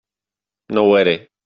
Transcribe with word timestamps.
No 0.79 0.87
ho 0.89 0.97
era. 1.03 1.15